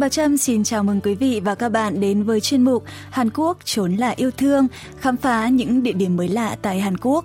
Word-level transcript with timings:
Bà 0.00 0.08
Trâm 0.08 0.36
xin 0.36 0.64
chào 0.64 0.84
mừng 0.84 1.00
quý 1.00 1.14
vị 1.14 1.40
và 1.44 1.54
các 1.54 1.68
bạn 1.68 2.00
đến 2.00 2.22
với 2.22 2.40
chuyên 2.40 2.62
mục 2.62 2.84
Hàn 3.10 3.30
Quốc 3.30 3.58
trốn 3.64 3.96
là 3.96 4.10
yêu 4.16 4.30
thương, 4.30 4.66
khám 4.98 5.16
phá 5.16 5.48
những 5.48 5.82
địa 5.82 5.92
điểm 5.92 6.16
mới 6.16 6.28
lạ 6.28 6.56
tại 6.62 6.80
Hàn 6.80 6.96
Quốc. 6.96 7.24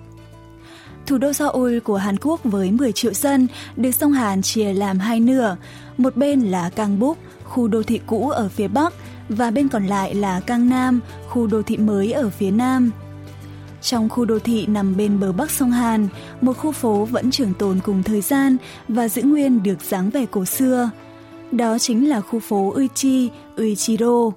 Thủ 1.06 1.18
đô 1.18 1.32
Seoul 1.32 1.78
của 1.78 1.96
Hàn 1.96 2.16
Quốc 2.20 2.40
với 2.44 2.70
10 2.70 2.92
triệu 2.92 3.12
dân 3.12 3.46
được 3.76 3.90
sông 3.90 4.12
Hàn 4.12 4.42
chia 4.42 4.72
làm 4.72 4.98
hai 4.98 5.20
nửa. 5.20 5.56
Một 5.96 6.16
bên 6.16 6.40
là 6.40 6.70
Gangbuk, 6.76 7.18
khu 7.44 7.68
đô 7.68 7.82
thị 7.82 8.00
cũ 8.06 8.30
ở 8.30 8.48
phía 8.48 8.68
Bắc, 8.68 8.94
và 9.28 9.50
bên 9.50 9.68
còn 9.68 9.86
lại 9.86 10.14
là 10.14 10.40
Gangnam, 10.46 11.00
khu 11.28 11.46
đô 11.46 11.62
thị 11.62 11.76
mới 11.76 12.12
ở 12.12 12.30
phía 12.30 12.50
Nam. 12.50 12.90
Trong 13.82 14.08
khu 14.08 14.24
đô 14.24 14.38
thị 14.38 14.66
nằm 14.66 14.96
bên 14.96 15.20
bờ 15.20 15.32
bắc 15.32 15.50
sông 15.50 15.70
Hàn, 15.70 16.08
một 16.40 16.58
khu 16.58 16.72
phố 16.72 17.04
vẫn 17.04 17.30
trường 17.30 17.54
tồn 17.54 17.80
cùng 17.84 18.02
thời 18.02 18.20
gian 18.20 18.56
và 18.88 19.08
giữ 19.08 19.22
nguyên 19.22 19.62
được 19.62 19.82
dáng 19.82 20.10
vẻ 20.10 20.26
cổ 20.30 20.44
xưa. 20.44 20.90
Đó 21.56 21.78
chính 21.78 22.08
là 22.08 22.20
khu 22.20 22.40
phố 22.40 22.72
Uichi, 22.74 23.30
Uichiro. 23.56 24.30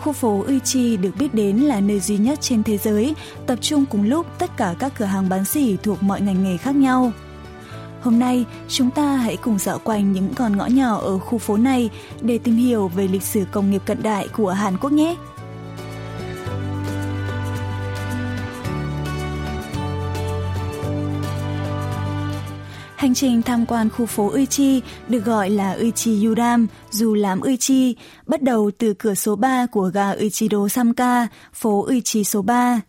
Khu 0.00 0.12
phố 0.12 0.44
Uchi 0.56 0.96
được 0.96 1.10
biết 1.18 1.34
đến 1.34 1.56
là 1.56 1.80
nơi 1.80 2.00
duy 2.00 2.18
nhất 2.18 2.40
trên 2.40 2.62
thế 2.62 2.78
giới 2.78 3.14
tập 3.46 3.58
trung 3.60 3.84
cùng 3.90 4.04
lúc 4.04 4.26
tất 4.38 4.56
cả 4.56 4.74
các 4.78 4.92
cửa 4.98 5.04
hàng 5.04 5.28
bán 5.28 5.44
xỉ 5.44 5.76
thuộc 5.82 6.02
mọi 6.02 6.20
ngành 6.20 6.44
nghề 6.44 6.56
khác 6.56 6.76
nhau. 6.76 7.12
Hôm 8.02 8.18
nay, 8.18 8.44
chúng 8.68 8.90
ta 8.90 9.16
hãy 9.16 9.36
cùng 9.36 9.58
dạo 9.58 9.78
quanh 9.84 10.12
những 10.12 10.34
con 10.34 10.56
ngõ 10.56 10.66
nhỏ 10.66 10.98
ở 11.00 11.18
khu 11.18 11.38
phố 11.38 11.56
này 11.56 11.90
để 12.20 12.38
tìm 12.38 12.56
hiểu 12.56 12.88
về 12.88 13.08
lịch 13.08 13.22
sử 13.22 13.44
công 13.52 13.70
nghiệp 13.70 13.82
cận 13.86 14.02
đại 14.02 14.28
của 14.28 14.50
Hàn 14.50 14.76
Quốc 14.78 14.92
nhé. 14.92 15.16
Hành 23.06 23.14
trình 23.14 23.42
tham 23.42 23.66
quan 23.66 23.90
khu 23.90 24.06
phố 24.06 24.30
Uichi 24.30 24.82
được 25.08 25.24
gọi 25.24 25.50
là 25.50 25.72
Uichi 25.72 26.24
Yudam, 26.24 26.66
dù 26.90 27.14
làm 27.14 27.40
Uichi, 27.40 27.96
bắt 28.26 28.42
đầu 28.42 28.70
từ 28.78 28.94
cửa 28.94 29.14
số 29.14 29.36
3 29.36 29.66
của 29.66 29.90
ga 29.94 30.10
Uichido 30.10 30.68
Samka, 30.68 31.26
phố 31.52 31.86
Uichi 31.86 32.24
số 32.24 32.42
3. 32.42 32.80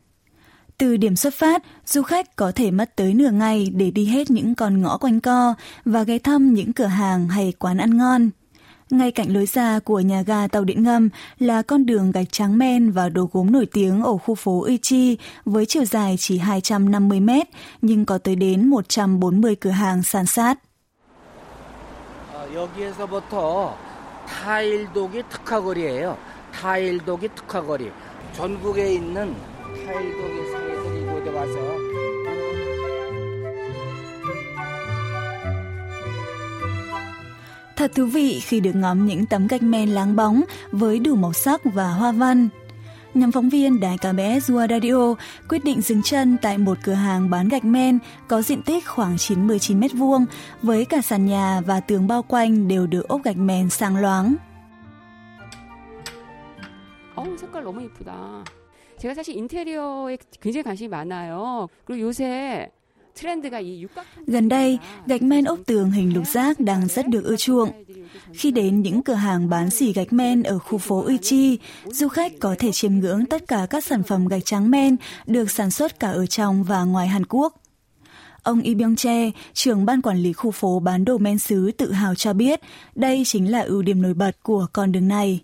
Từ 0.78 0.98
điểm 0.98 1.16
xuất 1.16 1.34
phát, 1.34 1.64
du 1.86 2.02
khách 2.02 2.36
có 2.36 2.52
thể 2.52 2.72
mất 2.72 2.96
tới 2.96 3.14
nửa 3.14 3.32
ngày 3.32 3.72
để 3.74 3.92
đi 3.92 4.06
hết 4.06 4.32
những 4.32 4.56
con 4.56 4.82
ngõ 4.82 4.98
quanh 4.98 5.20
co 5.20 5.54
và 5.86 6.04
ghé 6.04 6.20
thăm 6.20 6.54
những 6.54 6.74
cửa 6.74 6.86
hàng 6.86 7.28
hay 7.28 7.54
quán 7.60 7.78
ăn 7.78 7.98
ngon. 7.98 8.30
Ngay 8.91 9.11
cạnh 9.11 9.35
lối 9.35 9.47
ra 9.47 9.79
của 9.79 10.01
nhà 10.01 10.23
ga 10.23 10.47
tàu 10.47 10.65
điện 10.65 10.83
ngầm 10.83 11.09
là 11.39 11.63
con 11.63 11.87
đường 11.87 12.13
gạch 12.13 12.33
trắng 12.33 12.59
men 12.59 12.91
và 12.91 13.09
đồ 13.09 13.29
gốm 13.33 13.53
nổi 13.53 13.67
tiếng 13.73 14.03
ở 14.03 14.17
khu 14.17 14.35
phố 14.35 14.61
Uichi 14.61 15.19
với 15.45 15.67
chiều 15.67 15.85
dài 15.85 16.17
chỉ 16.19 16.39
250 16.39 17.21
mét 17.21 17.47
nhưng 17.83 18.05
có 18.05 18.19
tới 18.19 18.37
đến 18.37 18.69
140 18.69 19.55
cửa 19.55 19.71
hàng 19.71 20.03
san 20.03 20.27
sát. 20.27 20.59
여기에서부터 22.55 23.77
타일독이 24.27 25.23
특화거리예요. 25.31 26.19
타일독이 26.53 27.29
특화거리. 27.29 27.91
전국에 28.35 28.95
있는 28.95 29.35
타일독의 29.87 30.51
상인들이 30.53 31.01
이곳에 31.03 31.31
와서 31.31 31.86
Thật 37.87 37.93
thú 37.95 38.05
vị 38.07 38.41
khi 38.41 38.61
được 38.61 38.75
ngắm 38.75 39.07
những 39.07 39.27
tấm 39.27 39.47
gạch 39.47 39.63
men 39.63 39.89
láng 39.89 40.17
bóng 40.17 40.43
với 40.73 40.99
đủ 40.99 41.15
màu 41.15 41.33
sắc 41.33 41.61
và 41.65 41.89
hoa 41.89 42.13
văn. 42.13 42.49
Nhóm 43.15 43.33
phóng 43.33 43.49
viên 43.49 43.81
đài 43.81 43.99
KBS 43.99 44.51
World 44.51 44.69
Radio 44.69 45.15
quyết 45.49 45.65
định 45.65 45.81
dừng 45.81 46.03
chân 46.03 46.37
tại 46.43 46.59
một 46.59 46.79
cửa 46.83 46.93
hàng 46.93 47.31
bán 47.31 47.49
gạch 47.49 47.65
men 47.65 47.99
có 48.29 48.43
diện 48.43 48.63
tích 48.63 48.87
khoảng 48.87 49.19
99 49.19 49.81
mét 49.81 49.93
vuông 49.93 50.25
với 50.63 50.85
cả 50.85 51.01
sàn 51.01 51.27
nhà 51.27 51.61
và 51.67 51.81
tường 51.81 52.07
bao 52.07 52.23
quanh 52.23 52.69
đều 52.69 52.87
được 52.87 53.09
ốp 53.09 53.23
gạch 53.25 53.37
men 53.37 53.71
sang 53.71 53.97
loáng. 53.97 54.35
어, 57.15 57.25
색깔 57.37 57.63
너무 57.65 57.83
예쁘다. 57.83 58.45
제가 58.99 59.15
사실 59.15 59.37
인테리어에 59.37 60.17
굉장히 60.41 60.63
관심이 60.63 60.89
많아요. 60.89 61.69
그리고 61.85 62.09
요새 62.09 62.71
Gần 64.28 64.50
đây, 64.50 64.80
gạch 65.08 65.22
men 65.22 65.46
ốp 65.46 65.60
tường 65.66 65.92
hình 65.92 66.14
lục 66.14 66.28
giác 66.28 66.60
đang 66.60 66.88
rất 66.88 67.08
được 67.08 67.24
ưa 67.24 67.36
chuộng. 67.36 67.70
Khi 68.34 68.52
đến 68.52 68.82
những 68.82 69.02
cửa 69.04 69.14
hàng 69.14 69.50
bán 69.50 69.70
xỉ 69.70 69.94
gạch 69.94 70.14
men 70.14 70.44
ở 70.44 70.60
khu 70.60 70.78
phố 70.78 71.04
Uichi, 71.04 71.60
du 71.86 72.08
khách 72.08 72.32
có 72.40 72.56
thể 72.60 72.72
chiêm 72.72 72.94
ngưỡng 72.94 73.26
tất 73.26 73.48
cả 73.48 73.68
các 73.70 73.84
sản 73.84 74.04
phẩm 74.04 74.28
gạch 74.28 74.46
trắng 74.46 74.72
men 74.72 74.96
được 75.26 75.52
sản 75.52 75.72
xuất 75.72 76.00
cả 76.00 76.12
ở 76.12 76.26
trong 76.26 76.64
và 76.64 76.84
ngoài 76.84 77.08
Hàn 77.08 77.26
Quốc. 77.26 77.62
Ông 78.44 78.62
Lee 78.64 78.74
Byung 78.74 78.96
Che, 78.96 79.32
trưởng 79.54 79.86
ban 79.86 80.02
quản 80.02 80.18
lý 80.18 80.34
khu 80.34 80.52
phố 80.52 80.80
bán 80.80 81.06
đồ 81.06 81.18
men 81.18 81.40
xứ 81.40 81.72
tự 81.72 81.92
hào 81.92 82.16
cho 82.16 82.34
biết, 82.34 82.60
đây 82.96 83.24
chính 83.26 83.52
là 83.52 83.62
ưu 83.62 83.82
điểm 83.82 84.02
nổi 84.02 84.14
bật 84.14 84.32
của 84.44 84.68
con 84.74 84.92
đường 84.92 85.08
này. 85.08 85.44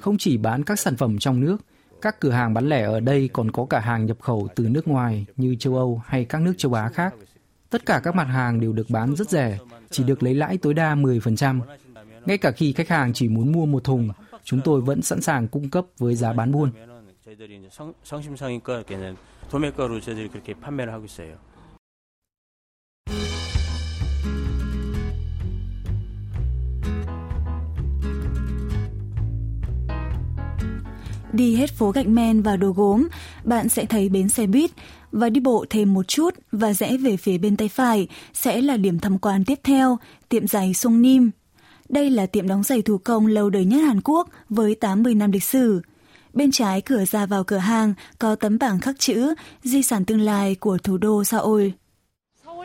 Không 0.00 0.18
chỉ 0.18 0.36
bán 0.36 0.64
các 0.64 0.80
sản 0.80 0.96
phẩm 0.96 1.18
trong 1.18 1.40
nước, 1.40 1.56
các 2.02 2.20
cửa 2.20 2.30
hàng 2.30 2.54
bán 2.54 2.68
lẻ 2.68 2.82
ở 2.82 3.00
đây 3.00 3.28
còn 3.32 3.50
có 3.50 3.66
cả 3.70 3.80
hàng 3.80 4.06
nhập 4.06 4.16
khẩu 4.20 4.48
từ 4.54 4.68
nước 4.68 4.88
ngoài 4.88 5.26
như 5.36 5.56
châu 5.58 5.76
Âu 5.76 6.02
hay 6.06 6.24
các 6.24 6.42
nước 6.42 6.54
châu 6.58 6.74
Á 6.74 6.88
khác. 6.88 7.14
Tất 7.70 7.86
cả 7.86 8.00
các 8.04 8.14
mặt 8.14 8.24
hàng 8.24 8.60
đều 8.60 8.72
được 8.72 8.86
bán 8.90 9.16
rất 9.16 9.30
rẻ, 9.30 9.58
chỉ 9.90 10.04
được 10.04 10.22
lấy 10.22 10.34
lãi 10.34 10.58
tối 10.58 10.74
đa 10.74 10.94
10%. 10.94 11.60
Ngay 12.26 12.38
cả 12.38 12.50
khi 12.50 12.72
khách 12.72 12.88
hàng 12.88 13.12
chỉ 13.12 13.28
muốn 13.28 13.52
mua 13.52 13.66
một 13.66 13.84
thùng, 13.84 14.08
chúng 14.44 14.60
tôi 14.64 14.80
vẫn 14.80 15.02
sẵn 15.02 15.20
sàng 15.20 15.48
cung 15.48 15.70
cấp 15.70 15.84
với 15.98 16.14
giá 16.14 16.32
bán 16.32 16.52
buôn. 16.52 16.70
Đi 31.36 31.56
hết 31.56 31.70
phố 31.70 31.90
gạch 31.90 32.06
men 32.06 32.42
và 32.42 32.56
đồ 32.56 32.70
gốm, 32.70 33.08
bạn 33.44 33.68
sẽ 33.68 33.84
thấy 33.84 34.08
bến 34.08 34.28
xe 34.28 34.46
buýt 34.46 34.70
và 35.12 35.28
đi 35.28 35.40
bộ 35.40 35.64
thêm 35.70 35.94
một 35.94 36.08
chút 36.08 36.34
và 36.52 36.72
rẽ 36.72 36.96
về 36.96 37.16
phía 37.16 37.38
bên 37.38 37.56
tay 37.56 37.68
phải 37.68 38.08
sẽ 38.32 38.60
là 38.60 38.76
điểm 38.76 38.98
tham 38.98 39.18
quan 39.18 39.44
tiếp 39.44 39.60
theo, 39.64 39.98
tiệm 40.28 40.46
giày 40.46 40.74
Sung 40.74 41.02
Nim. 41.02 41.30
Đây 41.88 42.10
là 42.10 42.26
tiệm 42.26 42.48
đóng 42.48 42.62
giày 42.62 42.82
thủ 42.82 42.98
công 42.98 43.26
lâu 43.26 43.50
đời 43.50 43.64
nhất 43.64 43.78
Hàn 43.78 44.00
Quốc 44.04 44.28
với 44.48 44.74
80 44.74 45.14
năm 45.14 45.32
lịch 45.32 45.44
sử. 45.44 45.80
Bên 46.32 46.50
trái 46.50 46.80
cửa 46.80 47.04
ra 47.04 47.26
vào 47.26 47.44
cửa 47.44 47.56
hàng 47.56 47.94
có 48.18 48.34
tấm 48.34 48.58
bảng 48.58 48.80
khắc 48.80 48.98
chữ 48.98 49.34
Di 49.62 49.82
sản 49.82 50.04
tương 50.04 50.20
lai 50.20 50.54
của 50.54 50.78
thủ 50.78 50.96
đô 50.96 51.24
Seoul. 51.24 51.68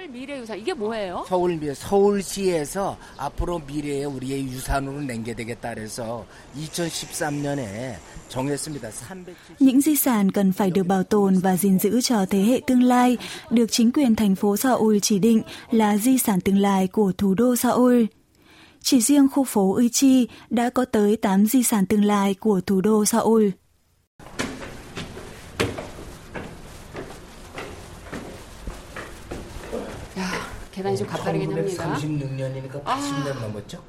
서울 0.01 0.09
미래 0.09 0.39
유산 0.39 0.59
이게 0.59 0.73
뭐예요? 0.73 1.25
서울 1.29 1.57
미 1.57 1.75
서울시에서 1.75 2.97
앞으로 3.19 3.61
미래의 3.67 4.07
우리의 4.07 4.47
유산으로 4.47 5.03
남겨되겠다 5.03 5.75
그래서 5.75 6.25
2013년에 6.57 7.97
những 9.59 9.81
di 9.81 9.97
sản 9.97 10.31
cần 10.33 10.53
phải 10.53 10.71
được 10.71 10.87
bảo 10.87 11.03
tồn 11.03 11.39
và 11.39 11.57
gìn 11.57 11.79
giữ 11.79 12.01
cho 12.01 12.27
thế 12.27 12.39
hệ 12.39 12.61
tương 12.67 12.83
lai 12.83 13.17
được 13.51 13.67
chính 13.73 13.93
quyền 13.93 14.17
thành 14.17 14.35
phố 14.35 14.57
Seoul 14.57 14.99
chỉ 15.03 15.19
định 15.19 15.43
là 15.71 15.97
di 15.97 16.19
sản 16.19 16.41
tương 16.41 16.59
lai 16.59 16.87
của 16.87 17.13
thủ 17.19 17.35
đô 17.35 17.57
Seoul. 17.57 18.05
Chỉ 18.81 19.01
riêng 19.01 19.29
khu 19.29 19.45
phố 19.45 19.75
Uichi 19.75 20.29
đã 20.51 20.71
có 20.71 20.85
tới 20.85 21.17
8 21.17 21.47
di 21.47 21.63
sản 21.63 21.87
tương 21.87 22.05
lai 22.05 22.35
của 22.35 22.61
thủ 22.61 22.81
đô 22.81 23.05
Seoul. 23.05 23.49
계단이 30.81 30.97
좀 30.97 31.07
가파르긴 31.07 31.53
합니다. 31.53 31.97
36년이니까 31.97 32.85
80년 32.85 33.37
아, 33.37 33.41
넘었죠? 33.41 33.83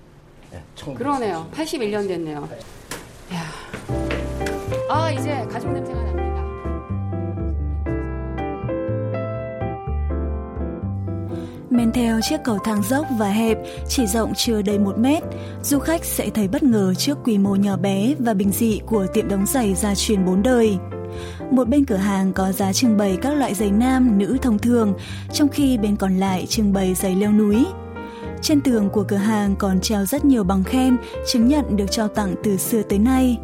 네, 0.51 0.63
그러네요. 0.95 1.49
81년 1.53 2.07
됐네요. 2.07 2.47
야. 3.33 3.43
아, 4.89 5.11
이제 5.11 5.45
가족 5.51 5.71
냄새가 5.73 6.01
납니다. 6.01 6.27
Men 11.69 11.91
theo 11.91 12.19
chiếc 12.21 12.37
cầu 12.43 12.59
thang 12.63 12.83
dốc 12.83 13.05
và 13.17 13.29
hẹp, 13.29 13.57
chỉ 13.87 14.07
rộng 14.07 14.33
chưa 14.35 14.61
đầy 14.61 14.79
một 14.79 14.97
mét, 14.97 15.23
du 15.63 15.79
khách 15.79 16.05
sẽ 16.05 16.29
thấy 16.29 16.47
bất 16.47 16.63
ngờ 16.63 16.93
trước 16.97 17.17
quy 17.23 17.37
mô 17.37 17.55
nhỏ 17.55 17.77
bé 17.77 18.15
và 18.19 18.33
bình 18.33 18.51
dị 18.51 18.79
của 18.85 19.07
tiệm 19.13 19.27
đóng 19.27 19.45
giày 19.45 19.75
gia 19.75 19.95
truyền 19.95 20.25
bốn 20.25 20.43
đời. 20.43 20.77
Một 21.51 21.67
bên 21.67 21.85
cửa 21.85 21.95
hàng 21.95 22.33
có 22.33 22.51
giá 22.51 22.73
trưng 22.73 22.97
bày 22.97 23.17
các 23.21 23.33
loại 23.33 23.53
giày 23.53 23.71
nam, 23.71 24.17
nữ 24.17 24.37
thông 24.41 24.59
thường, 24.59 24.93
trong 25.33 25.49
khi 25.49 25.77
bên 25.77 25.95
còn 25.95 26.17
lại 26.17 26.45
trưng 26.45 26.73
bày 26.73 26.93
giày 26.93 27.15
leo 27.15 27.31
núi. 27.31 27.65
Trên 28.41 28.61
tường 28.61 28.89
của 28.89 29.03
cửa 29.07 29.15
hàng 29.17 29.55
còn 29.55 29.81
treo 29.81 30.05
rất 30.05 30.25
nhiều 30.25 30.43
bằng 30.43 30.63
khen, 30.63 30.97
chứng 31.31 31.47
nhận 31.47 31.75
được 31.75 31.91
trao 31.91 32.07
tặng 32.07 32.35
từ 32.43 32.57
xưa 32.57 32.81
tới 32.81 32.99
nay. 32.99 33.37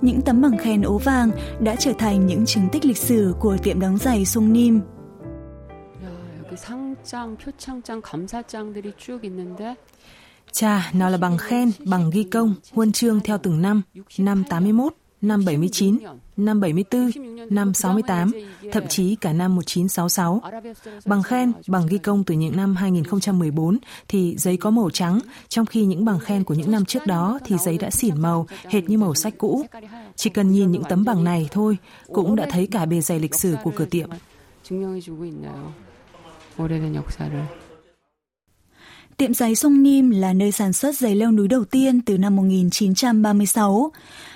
Những 0.00 0.20
tấm 0.22 0.42
bằng 0.42 0.58
khen 0.58 0.82
ố 0.82 0.98
vàng 0.98 1.30
đã 1.60 1.76
trở 1.76 1.92
thành 1.98 2.26
những 2.26 2.46
chứng 2.46 2.68
tích 2.72 2.84
lịch 2.84 2.98
sử 2.98 3.34
của 3.40 3.56
tiệm 3.62 3.80
đóng 3.80 3.98
giày 3.98 4.24
Sung 4.24 4.52
Nim. 4.52 4.80
상장, 6.60 7.36
표창장, 7.36 8.02
감사장들이 8.02 8.92
쭉 8.98 9.24
있는데 9.24 9.76
Chà, 10.52 10.90
nào 10.92 11.10
là 11.10 11.18
bằng 11.18 11.38
khen, 11.38 11.72
bằng 11.86 12.10
ghi 12.10 12.24
công, 12.24 12.54
huân 12.72 12.92
chương 12.92 13.20
theo 13.20 13.38
từng 13.38 13.62
năm, 13.62 13.82
năm 14.18 14.44
81, 14.48 14.94
năm 15.27 15.45
79, 15.45 15.97
năm 16.37 16.59
74, 16.59 17.11
năm 17.49 17.73
68, 17.73 18.31
thậm 18.71 18.87
chí 18.87 19.15
cả 19.15 19.33
năm 19.33 19.55
1966. 19.55 20.41
Bằng 21.05 21.23
khen, 21.23 21.53
bằng 21.67 21.87
ghi 21.87 21.97
công 21.97 22.23
từ 22.23 22.35
những 22.35 22.57
năm 22.57 22.75
2014 22.75 23.77
thì 24.07 24.35
giấy 24.37 24.57
có 24.57 24.69
màu 24.69 24.89
trắng, 24.89 25.19
trong 25.47 25.65
khi 25.65 25.85
những 25.85 26.05
bằng 26.05 26.19
khen 26.19 26.43
của 26.43 26.53
những 26.53 26.71
năm 26.71 26.85
trước 26.85 27.07
đó 27.07 27.39
thì 27.45 27.55
giấy 27.57 27.77
đã 27.77 27.89
xỉn 27.89 28.21
màu, 28.21 28.47
hệt 28.65 28.89
như 28.89 28.97
màu 28.97 29.13
sách 29.13 29.33
cũ. 29.37 29.65
Chỉ 30.15 30.29
cần 30.29 30.51
nhìn 30.51 30.71
những 30.71 30.83
tấm 30.89 31.05
bằng 31.05 31.23
này 31.23 31.47
thôi, 31.51 31.77
cũng 32.13 32.35
đã 32.35 32.47
thấy 32.51 32.67
cả 32.67 32.85
bề 32.85 33.01
dày 33.01 33.19
lịch 33.19 33.35
sử 33.35 33.55
của 33.63 33.71
cửa 33.75 33.85
tiệm. 33.85 34.09
Tiệm 39.17 39.33
giày 39.33 39.55
Sông 39.55 39.83
Nim 39.83 40.09
là 40.09 40.33
nơi 40.33 40.51
sản 40.51 40.73
xuất 40.73 40.97
giày 40.97 41.15
leo 41.15 41.31
núi 41.31 41.47
đầu 41.47 41.65
tiên 41.65 42.01
từ 42.01 42.17
năm 42.17 42.35
1936. 42.35 43.91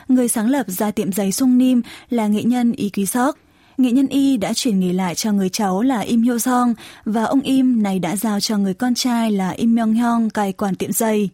Người 0.07 0.27
sáng 0.27 0.49
lập 0.49 0.65
ra 0.67 0.91
tiệm 0.91 1.11
giày 1.11 1.31
Sông 1.31 1.57
Nim 1.57 1.81
là 2.09 2.27
nghệ 2.27 2.43
nhân 2.43 2.71
Y 2.71 2.89
Quý 2.89 3.05
Sóc. 3.05 3.37
Nghệ 3.77 3.91
nhân 3.91 4.07
Y 4.07 4.37
đã 4.37 4.53
chuyển 4.53 4.79
nghề 4.79 4.93
lại 4.93 5.15
cho 5.15 5.31
người 5.31 5.49
cháu 5.49 5.81
là 5.81 5.99
Im 5.99 6.21
Hyo 6.21 6.37
Song 6.37 6.73
và 7.05 7.23
ông 7.23 7.41
Im 7.41 7.83
này 7.83 7.99
đã 7.99 8.15
giao 8.15 8.39
cho 8.39 8.57
người 8.57 8.73
con 8.73 8.93
trai 8.93 9.31
là 9.31 9.49
Im 9.49 9.75
Myung 9.75 9.93
Hyung 9.93 10.29
cai 10.29 10.53
quản 10.53 10.75
tiệm 10.75 10.91
giày. 10.91 11.29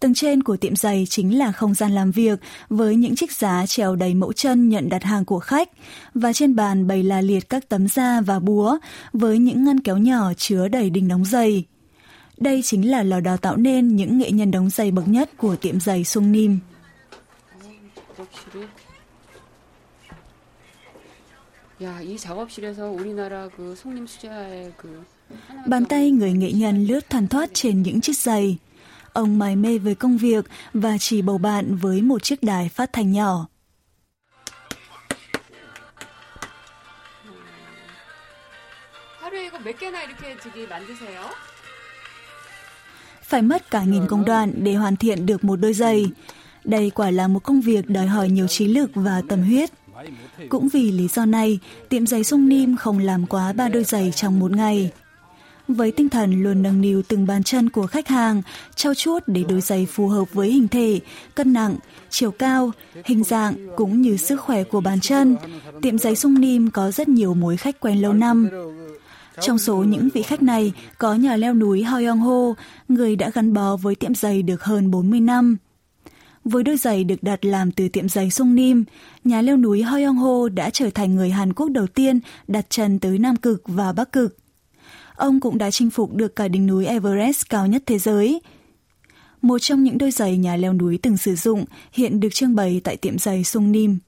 Tầng 0.00 0.14
trên 0.14 0.42
của 0.42 0.56
tiệm 0.56 0.76
giày 0.76 1.06
chính 1.10 1.38
là 1.38 1.52
không 1.52 1.74
gian 1.74 1.92
làm 1.92 2.10
việc 2.10 2.40
với 2.68 2.96
những 2.96 3.16
chiếc 3.16 3.32
giá 3.32 3.66
treo 3.66 3.96
đầy 3.96 4.14
mẫu 4.14 4.32
chân 4.32 4.68
nhận 4.68 4.88
đặt 4.88 5.04
hàng 5.04 5.24
của 5.24 5.38
khách 5.38 5.68
và 6.14 6.32
trên 6.32 6.56
bàn 6.56 6.86
bày 6.86 7.02
là 7.02 7.20
liệt 7.20 7.48
các 7.48 7.68
tấm 7.68 7.88
da 7.88 8.20
và 8.20 8.38
búa 8.38 8.78
với 9.12 9.38
những 9.38 9.64
ngăn 9.64 9.80
kéo 9.80 9.96
nhỏ 9.96 10.32
chứa 10.36 10.68
đầy 10.68 10.90
đinh 10.90 11.08
đóng 11.08 11.24
giày. 11.24 11.64
Đây 12.37 12.61
chính 12.61 12.91
là 12.91 13.03
lò 13.03 13.19
đào 13.19 13.37
tạo 13.37 13.57
nên 13.57 13.95
những 13.95 14.17
nghệ 14.17 14.31
nhân 14.31 14.51
đóng 14.51 14.69
giày 14.69 14.91
bậc 14.91 15.07
nhất 15.07 15.29
của 15.37 15.55
tiệm 15.55 15.79
giày 15.79 16.03
Sung 16.03 16.31
Nim. 16.31 16.59
Bàn 25.67 25.85
tay 25.85 26.11
người 26.11 26.33
nghệ 26.33 26.51
nhân 26.51 26.85
lướt 26.85 27.09
thoăn 27.09 27.27
thoát 27.27 27.49
trên 27.53 27.81
những 27.81 28.01
chiếc 28.01 28.17
giày. 28.17 28.57
Ông 29.13 29.39
mải 29.39 29.55
mê 29.55 29.77
với 29.77 29.95
công 29.95 30.17
việc 30.17 30.45
và 30.73 30.97
chỉ 30.97 31.21
bầu 31.21 31.37
bạn 31.37 31.75
với 31.75 32.01
một 32.01 32.23
chiếc 32.23 32.43
đài 32.43 32.69
phát 32.69 32.93
thanh 32.93 33.11
nhỏ. 33.11 33.47
하루에 39.21 39.45
이거 39.45 39.57
몇 39.59 39.77
개나 39.79 40.03
이렇게 40.03 40.37
저기 40.43 40.67
만드세요? 40.67 41.46
Phải 43.28 43.42
mất 43.42 43.70
cả 43.70 43.84
nghìn 43.84 44.06
công 44.06 44.24
đoạn 44.24 44.52
để 44.56 44.74
hoàn 44.74 44.96
thiện 44.96 45.26
được 45.26 45.44
một 45.44 45.56
đôi 45.56 45.72
giày. 45.72 46.06
Đây 46.64 46.90
quả 46.90 47.10
là 47.10 47.28
một 47.28 47.42
công 47.42 47.60
việc 47.60 47.90
đòi 47.90 48.06
hỏi 48.06 48.28
nhiều 48.28 48.46
trí 48.46 48.66
lực 48.66 48.90
và 48.94 49.22
tâm 49.28 49.42
huyết. 49.42 49.70
Cũng 50.48 50.68
vì 50.68 50.92
lý 50.92 51.08
do 51.08 51.24
này, 51.24 51.58
tiệm 51.88 52.06
giày 52.06 52.24
Sung 52.24 52.48
Nim 52.48 52.76
không 52.76 52.98
làm 52.98 53.26
quá 53.26 53.52
ba 53.52 53.68
đôi 53.68 53.84
giày 53.84 54.12
trong 54.14 54.40
một 54.40 54.50
ngày. 54.50 54.90
Với 55.68 55.92
tinh 55.92 56.08
thần 56.08 56.42
luôn 56.42 56.62
nâng 56.62 56.80
niu 56.80 57.02
từng 57.08 57.26
bàn 57.26 57.42
chân 57.42 57.70
của 57.70 57.86
khách 57.86 58.08
hàng, 58.08 58.42
trao 58.74 58.94
chuốt 58.94 59.22
để 59.26 59.44
đôi 59.48 59.60
giày 59.60 59.86
phù 59.86 60.08
hợp 60.08 60.24
với 60.32 60.48
hình 60.52 60.68
thể, 60.68 61.00
cân 61.34 61.52
nặng, 61.52 61.76
chiều 62.10 62.30
cao, 62.30 62.72
hình 63.04 63.24
dạng 63.24 63.54
cũng 63.76 64.02
như 64.02 64.16
sức 64.16 64.40
khỏe 64.40 64.64
của 64.64 64.80
bàn 64.80 65.00
chân, 65.00 65.36
tiệm 65.82 65.98
giày 65.98 66.16
Sung 66.16 66.40
Nim 66.40 66.70
có 66.70 66.90
rất 66.90 67.08
nhiều 67.08 67.34
mối 67.34 67.56
khách 67.56 67.80
quen 67.80 68.02
lâu 68.02 68.12
năm. 68.12 68.48
Trong 69.40 69.58
số 69.58 69.76
những 69.76 70.08
vị 70.14 70.22
khách 70.22 70.42
này 70.42 70.72
có 70.98 71.14
nhà 71.14 71.36
leo 71.36 71.54
núi 71.54 71.82
Hoyong 71.82 72.20
Ho, 72.20 72.54
người 72.88 73.16
đã 73.16 73.30
gắn 73.30 73.52
bó 73.52 73.76
với 73.76 73.94
tiệm 73.94 74.14
giày 74.14 74.42
được 74.42 74.64
hơn 74.64 74.90
40 74.90 75.20
năm. 75.20 75.56
Với 76.44 76.62
đôi 76.62 76.76
giày 76.76 77.04
được 77.04 77.22
đặt 77.22 77.44
làm 77.44 77.72
từ 77.72 77.88
tiệm 77.88 78.08
giày 78.08 78.30
Sung 78.30 78.54
Nim, 78.54 78.84
nhà 79.24 79.42
leo 79.42 79.56
núi 79.56 79.82
Hoyong 79.82 80.16
Ho 80.16 80.48
đã 80.48 80.70
trở 80.70 80.90
thành 80.90 81.14
người 81.14 81.30
Hàn 81.30 81.52
Quốc 81.52 81.68
đầu 81.68 81.86
tiên 81.86 82.20
đặt 82.48 82.66
chân 82.68 82.98
tới 82.98 83.18
Nam 83.18 83.36
Cực 83.36 83.62
và 83.66 83.92
Bắc 83.92 84.12
Cực. 84.12 84.36
Ông 85.14 85.40
cũng 85.40 85.58
đã 85.58 85.70
chinh 85.70 85.90
phục 85.90 86.14
được 86.14 86.36
cả 86.36 86.48
đỉnh 86.48 86.66
núi 86.66 86.86
Everest 86.86 87.50
cao 87.50 87.66
nhất 87.66 87.82
thế 87.86 87.98
giới. 87.98 88.40
Một 89.42 89.58
trong 89.58 89.82
những 89.82 89.98
đôi 89.98 90.10
giày 90.10 90.36
nhà 90.36 90.56
leo 90.56 90.72
núi 90.72 90.98
từng 91.02 91.16
sử 91.16 91.34
dụng 91.34 91.64
hiện 91.92 92.20
được 92.20 92.28
trưng 92.32 92.54
bày 92.54 92.80
tại 92.84 92.96
tiệm 92.96 93.18
giày 93.18 93.44
Sung 93.44 93.72
Nim. 93.72 93.98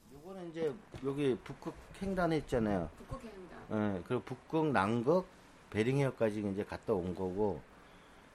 여기 3.69 3.71
북극 3.71 3.75
횡단 3.75 3.89
했잖아요. 3.89 3.95
예, 3.95 4.01
그리고 4.07 4.23
북극, 4.23 4.71
남극, 4.71 5.25
베링해역까지 5.69 6.51
이제 6.53 6.63
갔다 6.63 6.93
온 6.93 7.15
거고 7.15 7.59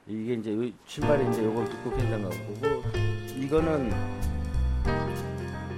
이게 0.07 0.35
이제 0.35 0.73
신발이 0.87 1.29
이제 1.31 1.45
요걸 1.45 1.65
북극 1.65 1.99
횡단 1.99 2.23
간 2.23 2.31
거고 2.31 2.83
이거는 3.37 3.93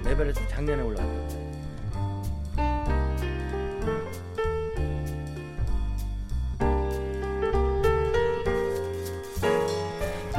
에베레스트 0.05 0.47
작년에 0.49 0.81
올라왔던 0.81 1.43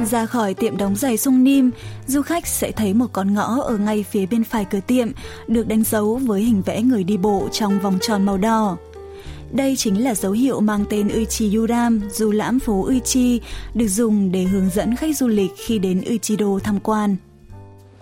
Ra 0.05 0.27
khỏi 0.27 0.55
tiệm 0.55 0.77
đóng 0.77 0.97
giày 0.97 1.17
Sung 1.17 1.45
Nim, 1.45 1.71
du 2.07 2.23
khách 2.23 2.47
sẽ 2.47 2.73
thấy 2.73 2.95
một 2.95 3.07
con 3.13 3.35
ngõ 3.35 3.61
ở 3.61 3.77
ngay 3.77 4.05
phía 4.11 4.27
bên 4.27 4.45
phải 4.45 4.65
cửa 4.65 4.81
tiệm, 4.81 5.09
được 5.49 5.69
đánh 5.69 5.85
dấu 5.85 6.17
với 6.17 6.43
hình 6.43 6.63
vẽ 6.63 6.83
người 6.83 7.05
đi 7.05 7.17
bộ 7.17 7.49
trong 7.53 7.79
vòng 7.79 7.99
tròn 8.01 8.25
màu 8.25 8.39
đỏ. 8.39 8.77
Đây 9.53 9.77
chính 9.77 10.05
là 10.05 10.15
dấu 10.15 10.33
hiệu 10.33 10.61
mang 10.61 10.85
tên 10.91 11.09
Uchi 11.23 11.57
Yuram, 11.57 12.01
du 12.11 12.31
lãm 12.31 12.59
phố 12.59 12.89
Uchi, 12.97 13.41
được 13.75 13.89
dùng 13.89 14.33
để 14.33 14.43
hướng 14.43 14.71
dẫn 14.71 14.97
khách 14.97 15.17
du 15.17 15.29
lịch 15.29 15.51
khi 15.57 15.79
đến 15.79 16.03
Uchido 16.15 16.59
tham 16.65 16.81
quan. 16.81 17.17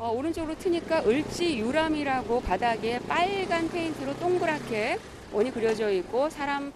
어, 0.02 0.10
오른쪽으로 0.10 0.56
트니까 0.58 1.04
을지 1.06 1.58
유람이라고 1.60 2.40
바닥에 2.40 2.98
빨간 3.06 3.68
페인트로 3.70 4.18
동그랗게 4.18 4.98
원이 5.32 5.52
그려져 5.52 5.90
있고 5.90 6.28
사람 6.28 6.72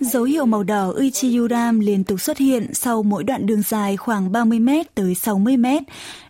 Dấu 0.00 0.24
hiệu 0.24 0.46
màu 0.46 0.62
đỏ 0.62 0.92
Uchiuram 1.06 1.80
liên 1.80 2.04
tục 2.04 2.20
xuất 2.20 2.38
hiện 2.38 2.74
sau 2.74 3.02
mỗi 3.02 3.24
đoạn 3.24 3.46
đường 3.46 3.62
dài 3.62 3.96
khoảng 3.96 4.32
30m 4.32 4.84
tới 4.94 5.14
60m, 5.14 5.82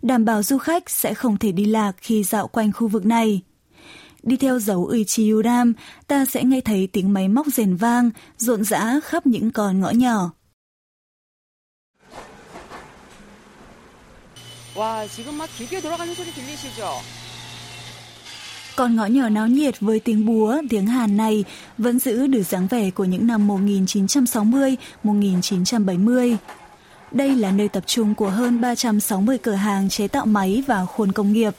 đảm 0.03 0.25
bảo 0.25 0.43
du 0.43 0.59
khách 0.59 0.91
sẽ 0.91 1.15
không 1.15 1.37
thể 1.37 1.53
đi 1.53 1.65
lạc 1.65 1.93
khi 1.97 2.23
dạo 2.23 2.49
quanh 2.49 2.73
khu 2.73 2.89
vực 2.89 3.07
này. 3.07 3.43
Đi 4.23 4.37
theo 4.37 4.59
dấu 4.59 4.81
Uchiuram, 5.01 5.73
ta 6.07 6.25
sẽ 6.25 6.45
nghe 6.45 6.61
thấy 6.61 6.89
tiếng 6.93 7.13
máy 7.13 7.29
móc 7.29 7.47
rền 7.47 7.77
vang, 7.77 8.11
rộn 8.39 8.65
rã 8.65 9.01
khắp 9.05 9.27
những 9.27 9.51
con 9.51 9.81
ngõ 9.81 9.91
nhỏ. 9.91 10.31
와, 14.75 15.07
지금 15.07 15.35
막 15.35 15.49
기계 15.57 15.81
돌아가는 15.81 16.13
소리 16.15 16.33
들리시죠? 16.33 17.01
Con 18.77 18.97
ngõ 18.97 19.07
nhỏ 19.07 19.29
náo 19.29 19.47
nhiệt 19.47 19.81
với 19.81 20.01
tiếng 20.01 20.27
búa, 20.27 20.57
tiếng 20.71 20.87
Hàn 20.87 21.17
này 21.17 21.45
vẫn 21.79 21.99
giữ 21.99 22.27
được 22.27 22.43
dáng 22.43 22.67
vẻ 22.67 22.91
của 22.91 23.05
những 23.05 23.27
năm 23.27 23.49
1960-1970. 25.05 26.37
Đây 27.11 27.37
là 27.37 27.51
nơi 27.51 27.69
tập 27.69 27.85
trung 27.87 28.15
của 28.15 28.29
hơn 28.29 28.61
360 28.61 29.39
cửa 29.39 29.53
hàng 29.53 29.89
chế 29.89 30.09
tạo 30.09 30.27
máy 30.27 30.63
và 30.67 30.85
khuôn 30.85 31.13
công 31.13 31.33
nghiệp. 31.33 31.55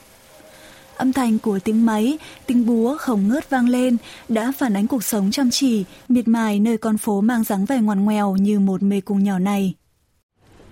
Âm 1.00 1.14
thanh 1.14 1.40
của 1.40 1.60
tiếng 1.60 1.86
máy, 1.86 2.18
tiếng 2.46 2.66
búa 2.66 2.98
không 2.98 3.28
ngớt 3.28 3.50
vang 3.50 3.70
lên 3.70 3.98
đã 4.30 4.52
phản 4.58 4.74
ánh 4.74 4.88
cuộc 4.88 5.04
sống 5.04 5.32
chăm 5.32 5.50
chỉ, 5.52 5.86
miệt 6.10 6.28
mài 6.28 6.60
nơi 6.60 6.78
con 6.78 6.98
phố 6.98 7.22
mang 7.22 7.44
dáng 7.44 7.66
vẻ 7.66 7.80
ngoằn 7.82 8.06
ngoèo 8.06 8.36
như 8.36 8.60
một 8.60 8.84
mê 8.84 9.02
cung 9.02 9.24
nhỏ 9.24 9.40
này. 9.40 9.74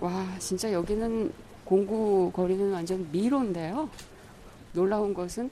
와, 0.02 0.26
진짜 0.40 0.72
여기는 0.74 1.32
공구 1.64 2.30
거리는 2.36 2.72
완전 2.74 3.08
미로인데요. 3.14 3.88
놀라운 4.74 5.14
것은 5.14 5.50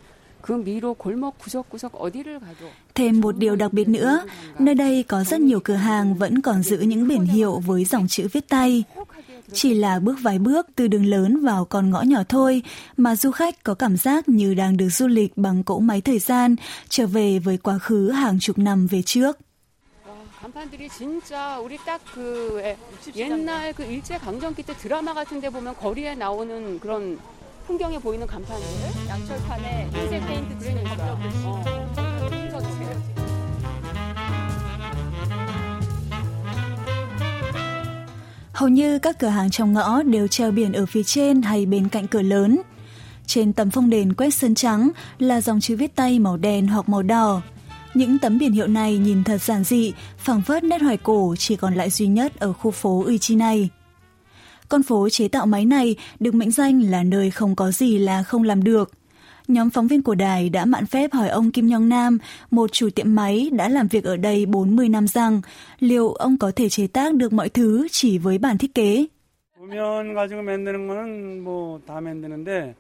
Thêm 2.96 3.22
một 3.22 3.38
điều 3.38 3.56
đặc 3.56 3.74
biệt 3.74 3.88
nữa, 3.88 4.24
nơi 4.60 4.76
đây 4.76 5.04
có 5.04 5.24
rất 5.24 5.42
nhiều 5.42 5.60
cửa 5.60 5.74
hàng 5.74 6.16
vẫn 6.16 6.42
còn 6.42 6.64
giữ 6.64 6.78
những 6.78 7.08
biển 7.08 7.26
hiệu 7.26 7.60
với 7.60 7.86
dòng 7.86 8.08
chữ 8.08 8.28
viết 8.32 8.50
tay. 8.50 8.84
Chỉ 9.54 9.74
là 9.74 10.00
bước 10.00 10.16
vài 10.22 10.40
bước 10.40 10.68
từ 10.76 10.88
đường 10.88 11.06
lớn 11.06 11.46
vào 11.46 11.66
con 11.66 11.90
ngõ 11.90 12.02
nhỏ 12.02 12.24
thôi 12.30 12.64
mà 12.98 13.16
du 13.16 13.32
khách 13.32 13.64
có 13.64 13.74
cảm 13.74 13.98
giác 13.98 14.30
như 14.30 14.54
đang 14.54 14.78
được 14.78 14.90
du 14.90 15.08
lịch 15.08 15.38
bằng 15.38 15.64
cỗ 15.64 15.80
máy 15.80 16.02
thời 16.02 16.20
gian 16.20 16.56
trở 16.90 17.08
về 17.08 17.40
với 17.40 17.58
quá 17.58 17.78
khứ 17.78 18.10
hàng 18.10 18.40
chục 18.40 18.58
năm 18.58 18.88
về 18.88 19.02
trước. 19.02 19.38
간판들이 20.42 20.90
진짜 20.90 21.60
우리 21.60 21.78
딱그 21.86 22.76
옛날 23.16 23.74
그 23.74 23.84
일제 23.84 24.18
강점기 24.18 24.64
때 24.64 24.76
드라마 24.76 25.14
같은 25.14 25.40
데 25.40 25.50
보면 25.50 25.76
거리에 25.78 26.16
나오는 26.16 26.80
그런 26.80 27.20
풍경에 27.68 28.00
보이는 28.00 28.26
간판들 28.26 28.66
양철판에 29.08 29.92
흰색 29.94 30.26
페인트 30.26 30.58
그러니까 30.58 31.18
어. 31.46 32.05
Hầu 38.57 38.69
như 38.69 38.99
các 38.99 39.19
cửa 39.19 39.29
hàng 39.29 39.51
trong 39.51 39.73
ngõ 39.73 40.03
đều 40.03 40.27
treo 40.27 40.51
biển 40.51 40.73
ở 40.73 40.87
phía 40.87 41.03
trên 41.03 41.43
hay 41.43 41.67
bên 41.67 41.89
cạnh 41.89 42.07
cửa 42.07 42.23
lớn. 42.23 42.61
Trên 43.27 43.53
tấm 43.53 43.71
phong 43.71 43.91
đền 43.91 44.13
quét 44.15 44.31
sơn 44.31 44.55
trắng 44.55 44.91
là 45.19 45.41
dòng 45.41 45.61
chữ 45.61 45.77
viết 45.77 45.95
tay 45.95 46.19
màu 46.19 46.37
đen 46.37 46.67
hoặc 46.67 46.89
màu 46.89 47.03
đỏ. 47.03 47.43
Những 47.95 48.19
tấm 48.19 48.39
biển 48.39 48.53
hiệu 48.53 48.67
này 48.67 48.99
nhìn 48.99 49.25
thật 49.25 49.43
giản 49.43 49.65
dị, 49.65 49.93
phẳng 50.19 50.43
phất 50.43 50.65
nét 50.65 50.83
hoài 50.83 50.97
cổ 50.97 51.35
chỉ 51.39 51.57
còn 51.57 51.75
lại 51.75 51.91
duy 51.91 52.07
nhất 52.07 52.39
ở 52.39 52.53
khu 52.53 52.71
phố 52.71 53.05
Uchi 53.15 53.37
này. 53.37 53.69
Con 54.69 54.83
phố 54.83 55.09
chế 55.09 55.29
tạo 55.29 55.47
máy 55.47 55.65
này 55.65 55.97
được 56.21 56.35
mệnh 56.35 56.51
danh 56.51 56.91
là 56.91 57.03
nơi 57.03 57.31
không 57.31 57.57
có 57.57 57.71
gì 57.71 57.99
là 57.99 58.23
không 58.23 58.43
làm 58.43 58.65
được 58.65 58.93
Nhóm 59.48 59.70
phóng 59.70 59.88
viên 59.88 60.02
của 60.02 60.16
đài 60.16 60.50
đã 60.50 60.66
mạn 60.66 60.86
phép 60.86 61.14
hỏi 61.14 61.30
ông 61.30 61.52
Kim 61.52 61.68
Nhong 61.68 61.90
Nam, 61.90 62.18
một 62.52 62.72
chủ 62.72 62.90
tiệm 62.96 63.16
máy 63.16 63.50
đã 63.54 63.70
làm 63.70 63.88
việc 63.88 64.04
ở 64.04 64.18
đây 64.18 64.46
40 64.46 64.90
năm 64.90 65.08
rằng, 65.08 65.42
liệu 65.80 66.14
ông 66.14 66.38
có 66.38 66.52
thể 66.56 66.70
chế 66.70 66.88
tác 66.88 67.16
được 67.16 67.34
mọi 67.34 67.50
thứ 67.50 67.88
chỉ 67.92 68.18
với 68.18 68.38
bản 68.38 68.58
thiết 68.58 68.74
kế? 68.76 69.08
도면 69.62 70.14
가지고 70.16 70.42
만드는 70.42 70.88
거는 70.88 71.44
뭐다 71.46 72.02
만드는데 72.02 72.74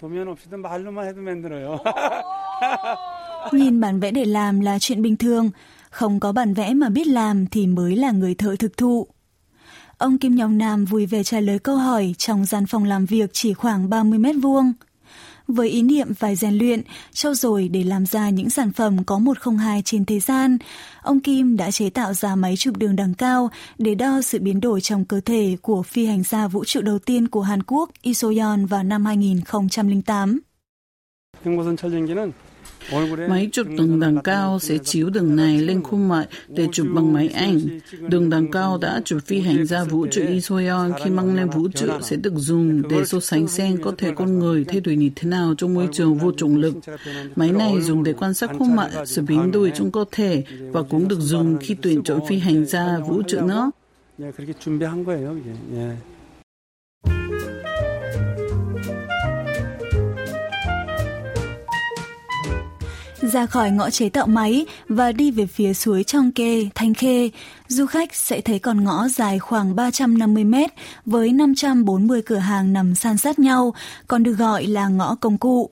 도면 0.00 0.28
없이도 0.28 0.56
말로만 0.58 1.06
해도 1.06 1.22
만들어요. 1.22 1.78
Nhìn 3.52 3.80
bản 3.80 4.00
vẽ 4.00 4.10
để 4.10 4.24
làm 4.24 4.60
là 4.60 4.78
chuyện 4.78 5.02
bình 5.02 5.16
thường, 5.16 5.50
không 5.90 6.20
có 6.20 6.32
bản 6.32 6.54
vẽ 6.54 6.74
mà 6.74 6.88
biết 6.88 7.06
làm 7.06 7.46
thì 7.46 7.66
mới 7.66 7.96
là 7.96 8.10
người 8.10 8.34
thợ 8.34 8.56
thực 8.58 8.76
thụ. 8.76 9.06
Ông 9.98 10.18
Kim 10.18 10.34
Nhong 10.34 10.58
Nam 10.58 10.84
vui 10.84 11.06
vẻ 11.06 11.22
trả 11.22 11.40
lời 11.40 11.58
câu 11.58 11.76
hỏi 11.76 12.14
trong 12.18 12.44
gian 12.44 12.66
phòng 12.66 12.84
làm 12.84 13.06
việc 13.06 13.30
chỉ 13.32 13.54
khoảng 13.54 13.90
30 13.90 14.18
mét 14.18 14.36
vuông. 14.42 14.72
Với 15.47 15.69
ý 15.69 15.81
niệm 15.81 16.13
phải 16.13 16.35
rèn 16.35 16.57
luyện, 16.57 16.81
trau 17.13 17.33
dồi 17.33 17.67
để 17.67 17.83
làm 17.83 18.05
ra 18.05 18.29
những 18.29 18.49
sản 18.49 18.71
phẩm 18.71 19.03
có 19.03 19.19
102 19.19 19.81
trên 19.85 20.05
thế 20.05 20.19
gian, 20.19 20.57
ông 21.01 21.19
Kim 21.19 21.57
đã 21.57 21.71
chế 21.71 21.89
tạo 21.89 22.13
ra 22.13 22.35
máy 22.35 22.55
chụp 22.57 22.77
đường 22.77 22.95
đằng 22.95 23.13
cao 23.13 23.49
để 23.77 23.95
đo 23.95 24.21
sự 24.21 24.39
biến 24.39 24.59
đổi 24.59 24.81
trong 24.81 25.05
cơ 25.05 25.21
thể 25.25 25.57
của 25.61 25.83
phi 25.83 26.05
hành 26.05 26.23
gia 26.23 26.47
vũ 26.47 26.65
trụ 26.65 26.81
đầu 26.81 26.99
tiên 26.99 27.27
của 27.27 27.41
Hàn 27.41 27.63
Quốc 27.63 27.89
Isoyon 28.01 28.65
vào 28.65 28.83
năm 28.83 29.05
2008. 29.05 30.39
Máy 33.28 33.48
chụp 33.52 33.66
đường 33.76 34.00
đằng 34.00 34.22
cao 34.22 34.58
sẽ 34.58 34.78
chiếu 34.78 35.10
đường 35.10 35.36
này 35.36 35.60
lên 35.60 35.82
khuôn 35.82 36.08
mặt 36.08 36.26
để 36.48 36.68
chụp 36.72 36.86
bằng 36.94 37.12
máy 37.12 37.28
ảnh. 37.28 37.60
Đường 38.08 38.30
đằng 38.30 38.50
cao 38.50 38.78
đã 38.78 39.00
chụp 39.04 39.18
phi 39.26 39.40
hành 39.40 39.66
gia 39.66 39.84
vũ 39.84 40.06
trụ 40.06 40.22
Isoyeon 40.28 40.90
khi 41.04 41.10
mang 41.10 41.36
lên 41.36 41.50
vũ 41.50 41.68
trụ 41.74 41.86
sẽ 42.02 42.16
được 42.16 42.32
dùng 42.36 42.88
để 42.88 43.04
so 43.04 43.20
sánh 43.20 43.48
xem 43.48 43.76
có 43.82 43.92
thể 43.98 44.10
con 44.16 44.38
người 44.38 44.64
thay 44.64 44.80
đổi 44.80 44.96
như 44.96 45.10
thế 45.16 45.28
nào 45.28 45.54
trong 45.58 45.74
môi 45.74 45.88
trường 45.92 46.18
vô 46.18 46.32
trọng 46.36 46.56
lực. 46.56 46.74
Máy 47.36 47.52
này 47.52 47.80
dùng 47.80 48.04
để 48.04 48.12
quan 48.12 48.34
sát 48.34 48.50
khuôn 48.58 48.76
mặt, 48.76 48.90
sự 49.06 49.22
biến 49.22 49.50
đổi 49.50 49.72
trong 49.74 49.90
cơ 49.90 50.04
thể 50.12 50.44
và 50.60 50.82
cũng 50.82 51.08
được 51.08 51.20
dùng 51.20 51.58
khi 51.60 51.76
tuyển 51.82 52.02
chọn 52.02 52.20
phi 52.28 52.38
hành 52.38 52.64
gia 52.64 52.98
vũ 52.98 53.22
trụ 53.22 53.40
nữa. 53.40 53.70
그렇게 54.18 54.52
준비한 54.54 55.04
거예요, 55.04 55.36
이게. 55.38 55.52
예. 55.74 55.96
Ra 63.22 63.46
khỏi 63.46 63.70
ngõ 63.70 63.90
chế 63.90 64.08
tạo 64.08 64.26
máy 64.26 64.66
và 64.88 65.12
đi 65.12 65.30
về 65.30 65.46
phía 65.46 65.74
suối 65.74 66.04
Trong 66.04 66.32
Kê, 66.32 66.68
Thanh 66.74 66.94
Khê, 66.94 67.30
du 67.68 67.86
khách 67.86 68.14
sẽ 68.14 68.40
thấy 68.40 68.58
con 68.58 68.84
ngõ 68.84 69.08
dài 69.08 69.38
khoảng 69.38 69.76
350 69.76 70.44
mét 70.44 70.70
với 71.06 71.32
540 71.32 72.22
cửa 72.22 72.36
hàng 72.36 72.72
nằm 72.72 72.94
san 72.94 73.18
sát 73.18 73.38
nhau, 73.38 73.74
còn 74.06 74.22
được 74.22 74.32
gọi 74.32 74.66
là 74.66 74.88
ngõ 74.88 75.14
công 75.14 75.38
cụ. 75.38 75.70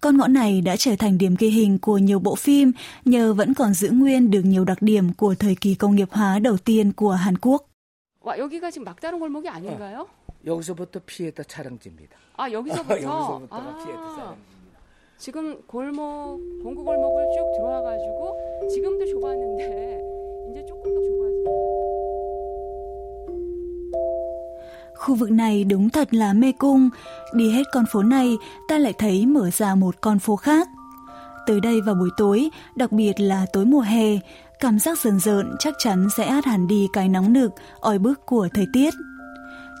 Con 0.00 0.16
ngõ 0.16 0.28
này 0.28 0.60
đã 0.60 0.76
trở 0.76 0.96
thành 0.96 1.18
điểm 1.18 1.34
ghi 1.38 1.48
hình 1.48 1.78
của 1.78 1.98
nhiều 1.98 2.18
bộ 2.18 2.34
phim 2.34 2.72
nhờ 3.04 3.34
vẫn 3.34 3.54
còn 3.54 3.74
giữ 3.74 3.90
nguyên 3.90 4.30
được 4.30 4.42
nhiều 4.44 4.64
đặc 4.64 4.82
điểm 4.82 5.12
của 5.12 5.34
thời 5.34 5.54
kỳ 5.54 5.74
công 5.74 5.96
nghiệp 5.96 6.08
hóa 6.10 6.38
đầu 6.38 6.56
tiên 6.56 6.92
của 6.92 7.12
Hàn 7.12 7.38
Quốc. 7.38 7.68
와, 8.24 8.38
여기가 8.38 8.70
지금 8.70 8.84
막다른 8.84 9.18
골목이 9.18 9.48
아닌가요? 9.48 10.06
여기서부터 10.46 11.00
피에타 11.06 11.42
촬영지입니다. 11.42 12.16
아, 12.36 12.50
여기서부터? 12.52 12.94
여기서부터가 12.94 13.68
아. 13.68 13.84
피에타 13.84 14.14
촬영지. 14.16 14.55
지금 15.18 15.60
골목 15.66 16.40
봉구 16.62 16.84
골목을 16.84 17.24
쭉 17.34 17.52
들어와가지고 17.56 18.68
지금도 18.74 19.06
좁았는데 19.06 20.00
이제 20.50 20.66
조금 20.66 20.94
더 20.94 21.00
좁아지. 21.00 21.42
Khu 24.94 25.14
vực 25.14 25.30
này 25.30 25.64
đúng 25.64 25.90
thật 25.90 26.14
là 26.14 26.32
mê 26.32 26.52
cung. 26.58 26.90
Đi 27.34 27.50
hết 27.50 27.62
con 27.72 27.84
phố 27.92 28.02
này, 28.02 28.36
ta 28.68 28.78
lại 28.78 28.92
thấy 28.98 29.26
mở 29.26 29.50
ra 29.50 29.74
một 29.74 30.00
con 30.00 30.18
phố 30.18 30.36
khác. 30.36 30.68
Tới 31.46 31.60
đây 31.60 31.80
vào 31.80 31.94
buổi 31.94 32.10
tối, 32.16 32.50
đặc 32.76 32.92
biệt 32.92 33.20
là 33.20 33.46
tối 33.52 33.64
mùa 33.64 33.80
hè, 33.80 34.18
cảm 34.60 34.78
giác 34.78 34.98
rờn 34.98 35.20
rợn 35.20 35.56
chắc 35.58 35.74
chắn 35.78 36.08
sẽ 36.16 36.24
át 36.24 36.44
hẳn 36.44 36.66
đi 36.66 36.88
cái 36.92 37.08
nóng 37.08 37.32
nực, 37.32 37.52
oi 37.80 37.98
bức 37.98 38.26
của 38.26 38.48
thời 38.54 38.66
tiết. 38.72 38.94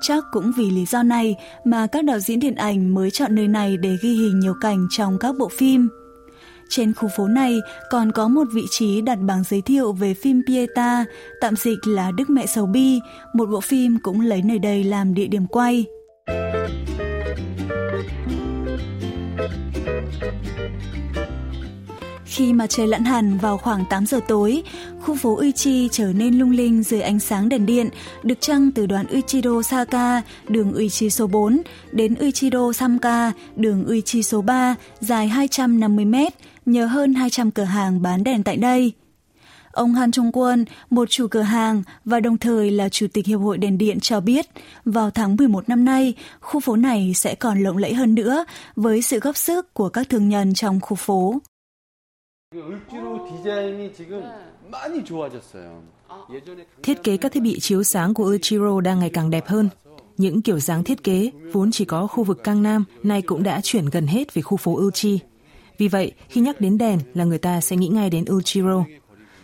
Chắc 0.01 0.23
cũng 0.31 0.51
vì 0.57 0.71
lý 0.71 0.85
do 0.85 1.03
này 1.03 1.35
mà 1.63 1.87
các 1.87 2.03
đạo 2.03 2.19
diễn 2.19 2.39
điện 2.39 2.55
ảnh 2.55 2.93
mới 2.93 3.11
chọn 3.11 3.35
nơi 3.35 3.47
này 3.47 3.77
để 3.77 3.97
ghi 4.01 4.09
hình 4.09 4.39
nhiều 4.39 4.53
cảnh 4.61 4.87
trong 4.91 5.17
các 5.19 5.35
bộ 5.37 5.49
phim. 5.49 5.89
Trên 6.69 6.93
khu 6.93 7.09
phố 7.17 7.27
này 7.27 7.59
còn 7.89 8.11
có 8.11 8.27
một 8.27 8.43
vị 8.53 8.65
trí 8.69 9.01
đặt 9.01 9.15
bảng 9.15 9.43
giới 9.43 9.61
thiệu 9.61 9.93
về 9.93 10.13
phim 10.13 10.41
Pieta, 10.47 11.05
tạm 11.41 11.55
dịch 11.55 11.87
là 11.87 12.11
Đức 12.11 12.29
Mẹ 12.29 12.45
Sầu 12.45 12.65
Bi, 12.65 12.99
một 13.33 13.49
bộ 13.49 13.61
phim 13.61 13.97
cũng 14.03 14.21
lấy 14.21 14.41
nơi 14.41 14.59
đây 14.59 14.83
làm 14.83 15.13
địa 15.13 15.27
điểm 15.27 15.47
quay. 15.47 15.85
Khi 22.27 22.53
mà 22.53 22.67
trời 22.67 22.87
lặn 22.87 23.03
hẳn 23.03 23.37
vào 23.37 23.57
khoảng 23.57 23.85
8 23.89 24.05
giờ 24.05 24.19
tối, 24.27 24.63
khu 25.01 25.15
phố 25.15 25.35
Uichi 25.35 25.89
trở 25.91 26.13
nên 26.13 26.39
lung 26.39 26.51
linh 26.51 26.83
dưới 26.83 27.01
ánh 27.01 27.19
sáng 27.19 27.49
đèn 27.49 27.65
điện, 27.65 27.89
được 28.23 28.41
trăng 28.41 28.71
từ 28.71 28.85
đoạn 28.85 29.05
Uichiro 29.07 29.61
Saka, 29.61 30.21
đường 30.47 30.73
Uichi 30.73 31.09
số 31.09 31.27
4, 31.27 31.61
đến 31.91 32.15
Uichiro 32.15 32.71
Samka, 32.71 33.31
đường 33.55 33.85
Uichi 33.85 34.23
số 34.23 34.41
3, 34.41 34.75
dài 34.99 35.27
250 35.27 36.05
mét, 36.05 36.33
nhờ 36.65 36.85
hơn 36.85 37.13
200 37.13 37.51
cửa 37.51 37.63
hàng 37.63 38.01
bán 38.01 38.23
đèn 38.23 38.43
tại 38.43 38.57
đây. 38.57 38.93
Ông 39.71 39.93
Han 39.93 40.11
Trung 40.11 40.31
Quân, 40.31 40.65
một 40.89 41.09
chủ 41.09 41.27
cửa 41.27 41.41
hàng 41.41 41.83
và 42.05 42.19
đồng 42.19 42.37
thời 42.37 42.71
là 42.71 42.89
chủ 42.89 43.07
tịch 43.13 43.25
Hiệp 43.25 43.39
hội 43.39 43.57
Đèn 43.57 43.77
Điện 43.77 43.99
cho 43.99 44.19
biết, 44.19 44.45
vào 44.85 45.09
tháng 45.09 45.35
11 45.35 45.69
năm 45.69 45.85
nay, 45.85 46.13
khu 46.39 46.59
phố 46.59 46.75
này 46.75 47.13
sẽ 47.15 47.35
còn 47.35 47.63
lộng 47.63 47.77
lẫy 47.77 47.93
hơn 47.93 48.15
nữa 48.15 48.45
với 48.75 49.01
sự 49.01 49.19
góp 49.19 49.37
sức 49.37 49.73
của 49.73 49.89
các 49.89 50.09
thương 50.09 50.29
nhân 50.29 50.53
trong 50.53 50.79
khu 50.79 50.95
phố. 50.95 51.41
을지로 52.56 53.26
디자인이 53.28 53.94
지금 53.94 54.22
많이 54.70 55.02
좋아졌어요. 55.04 55.82
Thiết 56.82 57.02
kế 57.02 57.16
các 57.16 57.32
thiết 57.32 57.40
bị 57.40 57.60
chiếu 57.60 57.82
sáng 57.82 58.14
của 58.14 58.24
Uchiro 58.34 58.80
đang 58.80 58.98
ngày 58.98 59.10
càng 59.10 59.30
đẹp 59.30 59.46
hơn. 59.46 59.68
Những 60.16 60.42
kiểu 60.42 60.58
dáng 60.60 60.84
thiết 60.84 61.04
kế 61.04 61.30
vốn 61.52 61.70
chỉ 61.70 61.84
có 61.84 62.06
khu 62.06 62.24
vực 62.24 62.44
Cang 62.44 62.62
Nam 62.62 62.84
nay 63.02 63.22
cũng 63.22 63.42
đã 63.42 63.60
chuyển 63.60 63.86
gần 63.86 64.06
hết 64.06 64.34
về 64.34 64.42
khu 64.42 64.56
phố 64.56 64.72
Uchi. 64.72 65.18
Vì 65.78 65.88
vậy, 65.88 66.12
khi 66.28 66.40
nhắc 66.40 66.60
đến 66.60 66.78
đèn 66.78 66.98
là 67.14 67.24
người 67.24 67.38
ta 67.38 67.60
sẽ 67.60 67.76
nghĩ 67.76 67.88
ngay 67.88 68.10
đến 68.10 68.24
Uchiro. 68.32 68.84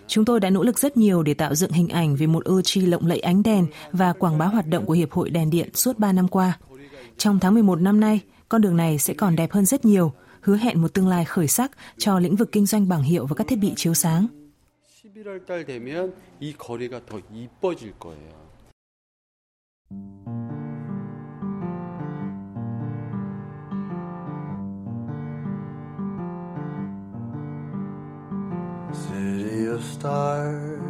Chúng 0.07 0.25
tôi 0.25 0.41
đã 0.41 0.51
nỗ 0.51 0.63
lực 0.63 0.79
rất 0.79 0.97
nhiều 0.97 1.23
để 1.23 1.35
tạo 1.35 1.55
dựng 1.55 1.73
hình 1.73 1.89
ảnh 1.89 2.17
về 2.17 2.27
một 2.27 2.49
Uchi 2.51 2.81
lộng 2.81 3.07
lẫy 3.07 3.21
ánh 3.21 3.43
đèn 3.43 3.67
và 3.93 4.13
quảng 4.13 4.39
bá 4.39 4.47
hoạt 4.47 4.67
động 4.67 4.87
của 4.87 4.93
Hiệp 4.93 5.13
hội 5.13 5.31
Đèn 5.31 5.51
Điện 5.51 5.69
suốt 5.75 5.99
3 5.99 6.13
năm 6.13 6.29
qua. 6.29 6.59
Trong 7.19 7.39
tháng 7.39 7.55
11 7.55 7.81
năm 7.81 8.01
nay, 8.01 8.21
con 8.49 8.61
đường 8.61 8.77
này 8.77 8.99
sẽ 8.99 9.15
còn 9.15 9.37
đẹp 9.37 9.53
hơn 9.53 9.67
rất 9.67 9.85
nhiều, 9.85 10.13
hứa 10.43 10.57
hẹn 10.57 10.83
một 10.83 10.95
tương 10.95 11.09
lai 11.09 11.25
khởi 11.25 11.49
sắc 11.49 11.71
cho 11.99 12.19
lĩnh 12.19 12.37
vực 12.37 12.53
kinh 12.53 12.67
doanh 12.67 12.89
bảng 12.89 13.03
hiệu 13.03 13.27
và 13.27 13.35
các 13.35 13.47
thiết 13.49 13.57
bị 13.57 13.73
chiếu 13.77 13.95
sáng. 13.95 14.27
11월 15.19 15.47
달 15.47 15.65
되면 15.65 16.13
이 16.41 16.53
거리가 16.53 17.01
더 17.07 17.19
이뻐질 17.33 17.93
거예요. 17.99 18.49
City 28.93 29.67
of 29.67 29.83
stars, 29.83 30.81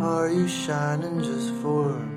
are 0.00 0.28
you 0.28 0.48
shining 0.48 1.20
just 1.20 1.52
for 1.62 1.88
me? 1.88 2.14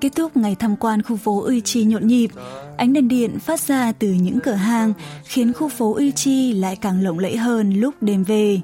Kết 0.00 0.12
thúc 0.16 0.36
ngày 0.36 0.56
tham 0.58 0.76
quan 0.76 1.02
khu 1.02 1.16
phố 1.16 1.42
Uichi 1.42 1.84
nhộn 1.84 2.06
nhịp, 2.06 2.28
ánh 2.77 2.93
đèn 2.93 3.07
điện 3.07 3.39
phát 3.39 3.59
ra 3.59 3.91
từ 3.91 4.07
những 4.07 4.39
cửa 4.39 4.51
hàng, 4.51 4.93
khiến 5.23 5.53
khu 5.53 5.69
phố 5.69 5.97
Uchi 6.07 6.53
lại 6.53 6.75
càng 6.75 7.03
lộng 7.03 7.19
lẫy 7.19 7.37
hơn 7.37 7.73
lúc 7.73 7.95
đêm 8.01 8.23
về. 8.23 8.59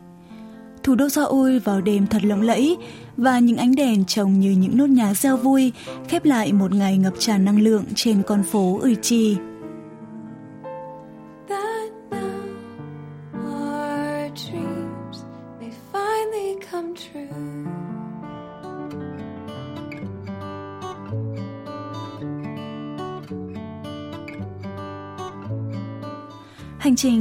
Thủ 0.83 0.95
đô 0.95 1.09
Seoul 1.09 1.57
vào 1.57 1.81
đêm 1.81 2.07
thật 2.07 2.23
lộng 2.23 2.41
lẫy, 2.41 2.77
và 3.17 3.39
những 3.39 3.57
ánh 3.57 3.75
đèn 3.75 4.05
trông 4.05 4.39
như 4.39 4.51
những 4.51 4.77
nốt 4.77 4.89
nhá 4.89 5.13
reo 5.13 5.37
vui 5.37 5.71
khép 6.07 6.25
lại 6.25 6.53
một 6.53 6.73
ngày 6.73 6.97
ngập 6.97 7.13
tràn 7.19 7.45
năng 7.45 7.61
lượng 7.61 7.83
trên 7.95 8.21
con 8.27 8.43
phố 8.43 8.79
Uchi. 8.91 9.35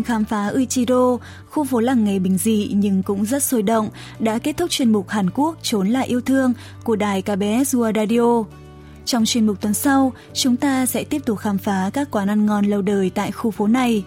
Khám 0.09 0.25
phá 0.25 0.47
Uichiro, 0.47 1.19
khu 1.51 1.65
phố 1.65 1.81
làng 1.81 2.05
nghề 2.05 2.19
bình 2.19 2.39
dị 2.39 2.71
nhưng 2.75 3.03
cũng 3.03 3.25
rất 3.25 3.43
sôi 3.43 3.63
động, 3.63 3.89
đã 4.19 4.39
kết 4.39 4.57
thúc 4.57 4.71
chuyên 4.71 4.93
mục 4.93 5.09
Hàn 5.09 5.31
Quốc 5.31 5.59
trốn 5.63 5.89
lại 5.89 6.07
yêu 6.07 6.21
thương 6.21 6.53
của 6.85 6.97
đài 6.97 7.23
KBS 7.23 7.75
World 7.75 7.95
Radio. 7.95 8.45
Trong 9.05 9.25
chuyên 9.25 9.47
mục 9.47 9.61
tuần 9.61 9.75
sau, 9.75 10.13
chúng 10.33 10.57
ta 10.57 10.87
sẽ 10.87 11.05
tiếp 11.05 11.23
tục 11.27 11.39
khám 11.39 11.59
phá 11.59 11.91
các 11.93 12.09
quán 12.11 12.29
ăn 12.29 12.47
ngon 12.47 12.67
lâu 12.67 12.83
đời 12.83 13.11
tại 13.11 13.33
khu 13.33 13.51
phố 13.51 13.67
này. 13.67 14.05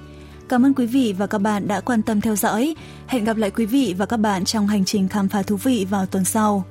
Cảm 0.49 0.65
ơn 0.65 0.73
quý 0.73 0.85
vị 0.85 1.15
và 1.17 1.27
các 1.27 1.37
bạn 1.37 1.67
đã 1.67 1.79
quan 1.79 2.01
tâm 2.01 2.21
theo 2.21 2.35
dõi. 2.35 2.75
Hẹn 3.07 3.23
gặp 3.23 3.37
lại 3.37 3.51
quý 3.51 3.65
vị 3.65 3.95
và 3.97 4.05
các 4.05 4.17
bạn 4.17 4.45
trong 4.45 4.67
hành 4.67 4.85
trình 4.85 5.07
khám 5.07 5.29
phá 5.29 5.43
thú 5.43 5.55
vị 5.55 5.87
vào 5.89 6.05
tuần 6.05 6.25
sau. 6.25 6.65